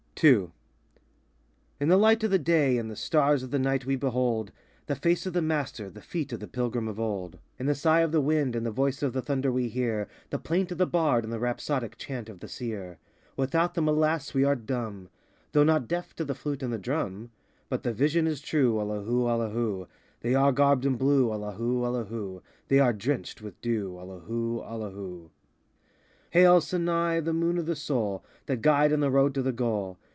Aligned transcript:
II 0.23 0.51
In 1.79 1.89
the 1.89 1.97
light 1.97 2.23
of 2.23 2.29
the 2.29 2.37
day, 2.37 2.77
in 2.77 2.89
the 2.89 2.95
stars 2.95 3.41
of 3.41 3.49
the 3.49 3.57
night 3.57 3.87
we 3.87 3.95
behold 3.95 4.51
The 4.85 4.95
face 4.95 5.25
of 5.25 5.33
the 5.33 5.41
Master, 5.41 5.89
the 5.89 5.99
feet 6.03 6.31
of 6.31 6.39
the 6.41 6.47
Pilgrim 6.47 6.87
of 6.87 6.99
old; 6.99 7.39
79 7.55 7.55
In 7.57 7.65
the 7.65 7.73
sigh 7.75 7.99
of 8.01 8.11
the 8.11 8.21
wind 8.21 8.55
and 8.55 8.63
the 8.63 8.69
voice 8.69 9.01
of 9.01 9.13
the 9.13 9.23
thunder 9.23 9.51
we 9.51 9.67
hear 9.67 10.07
The 10.29 10.37
plaint 10.37 10.71
of 10.71 10.77
the 10.77 10.85
bard 10.85 11.23
and 11.23 11.33
the 11.33 11.39
rhapsodic 11.39 11.97
chant 11.97 12.29
of 12.29 12.39
the 12.39 12.47
seer. 12.47 12.99
Without 13.35 13.73
them, 13.73 13.87
alas, 13.87 14.35
we 14.35 14.43
are 14.43 14.55
dumb, 14.55 15.09
Though 15.53 15.63
not 15.63 15.87
deaf 15.87 16.15
to 16.17 16.23
the 16.25 16.35
flute 16.35 16.61
and 16.61 16.71
the 16.71 16.77
drum. 16.77 17.31
But 17.67 17.81
the 17.81 17.91
vision 17.91 18.27
is 18.27 18.41
true, 18.41 18.77
Allahu, 18.79 19.25
Allahu! 19.27 19.87
They 20.19 20.35
are 20.35 20.51
garbed 20.51 20.85
in 20.85 20.97
blue, 20.97 21.31
Allahu, 21.33 21.83
Allahu! 21.83 22.43
They 22.67 22.77
are 22.77 22.93
drenched 22.93 23.41
with 23.41 23.59
dew, 23.59 23.97
Allahu, 23.97 24.61
Allahu! 24.61 25.31
Hail, 26.29 26.61
Sana'i 26.61 27.17
a 27.17 27.21
the 27.23 27.33
Moon 27.33 27.57
of 27.57 27.65
the 27.65 27.75
Soul, 27.75 28.23
The 28.45 28.55
Guide 28.55 28.91
and 28.91 29.01
the 29.01 29.09
Road 29.09 29.33
to 29.33 29.41
the 29.41 29.51
goal. 29.51 29.97